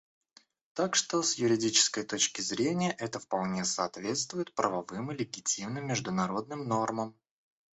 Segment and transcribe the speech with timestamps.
[0.73, 7.13] Так что с юридической точки зрения, это вполне соответствует правовым и легитимным международным нормам.